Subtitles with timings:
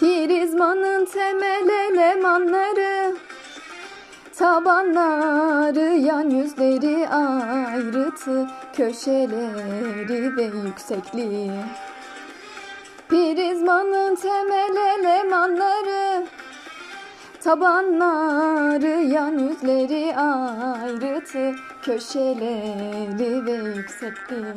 [0.00, 3.16] Prizmanın temel elemanları
[4.38, 8.46] Tabanları, yan yüzleri, ayrıtı,
[8.76, 11.50] köşeleri ve yüksekliği.
[13.08, 16.26] Prizmanın temel elemanları
[17.44, 24.54] Tabanları, yan yüzleri, ayrıtı, köşeleri ve yüksekliği.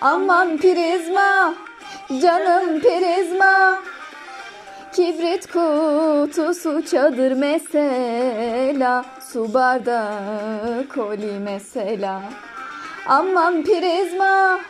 [0.00, 1.54] Aman prizma,
[2.20, 3.78] canım prizma.
[4.98, 12.22] Kibrit kutusu çadır mesela Su bardağı koli mesela.
[13.06, 14.60] Aman prizma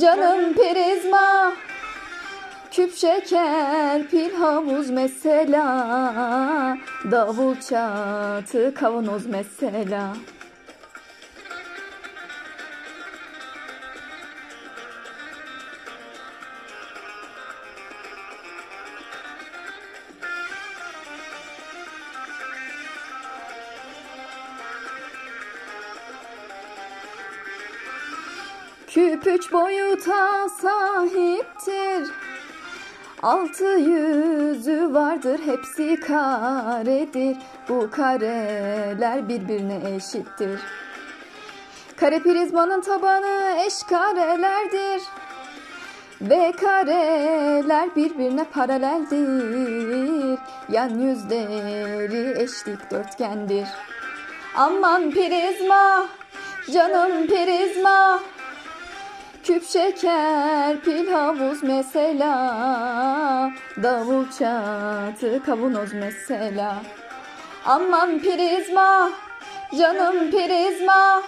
[0.00, 1.52] canım prizma
[2.70, 5.66] Küp şeker pil havuz mesela
[7.10, 10.16] Davul çatı kavanoz mesela
[28.94, 32.12] Küp üç boyuta sahiptir.
[33.22, 37.36] Altı yüzü vardır hepsi karedir.
[37.68, 40.60] Bu kareler birbirine eşittir.
[41.96, 45.02] Kare prizmanın tabanı eş karelerdir.
[46.20, 50.38] Ve kareler birbirine paraleldir.
[50.68, 53.68] Yan yüzleri eş dikdörtgendir.
[54.56, 56.06] Aman prizma,
[56.72, 58.20] canım prizma.
[59.44, 62.32] Küp şeker, pil havuz mesela.
[63.82, 66.76] Davul çatı, kavanoz mesela.
[67.64, 69.10] Aman prizma,
[69.78, 71.22] canım prizma.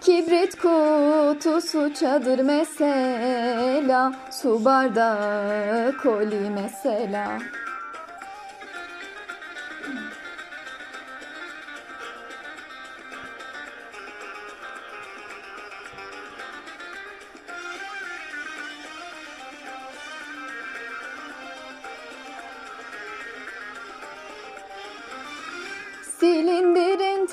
[0.00, 4.12] Kibrit kutusu çadır mesela.
[4.30, 7.38] Su bardağı koli mesela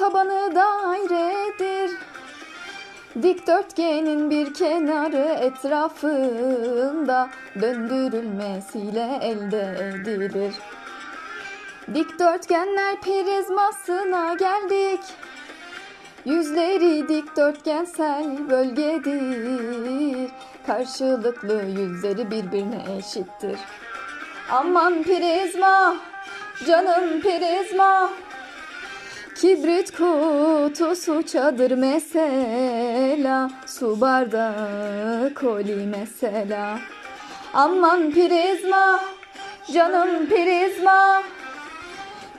[0.09, 1.97] tabanı dairedir.
[3.21, 7.29] Dikdörtgenin bir kenarı etrafında
[7.61, 10.53] döndürülmesiyle elde edilir.
[11.93, 14.99] Dikdörtgenler prizmasına geldik.
[16.25, 20.29] Yüzleri dikdörtgensel bölgedir.
[20.67, 23.59] Karşılıklı yüzleri birbirine eşittir.
[24.51, 25.95] Aman prizma,
[26.67, 28.09] canım prizma.
[29.41, 36.79] Kibrit kutusu çadır mesela Su bardağı koli mesela.
[37.53, 38.99] Aman prizma
[39.73, 41.23] canım prizma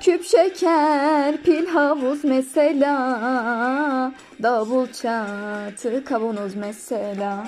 [0.00, 2.92] Küp şeker pil havuz mesela
[4.42, 7.46] Davul çatı kavanoz mesela